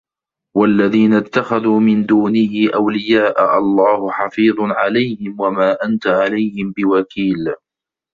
[0.57, 7.53] وَالَّذينَ اتَّخَذوا مِن دونِهِ أَولِياءَ اللَّهُ حَفيظٌ عَلَيهِم وَما أَنتَ عَلَيهِم بِوَكيلٍ